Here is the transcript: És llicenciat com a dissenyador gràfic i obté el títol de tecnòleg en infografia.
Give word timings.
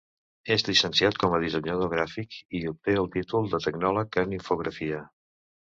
És 0.53 0.63
llicenciat 0.69 1.19
com 1.23 1.35
a 1.37 1.41
dissenyador 1.43 1.91
gràfic 1.93 2.39
i 2.61 2.65
obté 2.73 2.99
el 3.03 3.13
títol 3.19 3.53
de 3.53 3.65
tecnòleg 3.69 4.23
en 4.25 4.39
infografia. 4.41 5.09